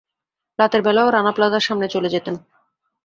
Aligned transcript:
রাতের 0.59 0.81
বেলায়ও 0.81 1.09
রানা 1.11 1.31
প্লাজার 1.31 1.65
সামনে 1.67 1.87
চলে 1.87 2.09
যেতেন। 2.09 2.35